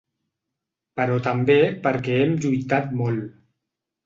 Però 0.99 1.17
també 1.27 1.57
perquè 1.83 2.17
hem 2.23 2.35
lluitat 2.47 2.91
molt. 3.05 3.31